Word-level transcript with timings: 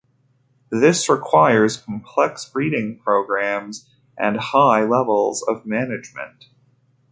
This 0.71 1.07
requires 1.09 1.77
complex 1.77 2.43
breeding 2.49 2.97
programmes 2.97 3.87
and 4.17 4.35
high 4.35 4.83
levels 4.83 5.43
of 5.47 5.63
management. 5.67 6.45